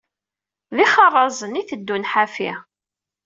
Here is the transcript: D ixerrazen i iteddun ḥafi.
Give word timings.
D 0.75 0.77
ixerrazen 0.85 1.53
i 1.59 1.59
iteddun 1.61 2.09
ḥafi. 2.11 2.51